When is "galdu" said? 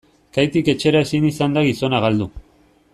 2.07-2.29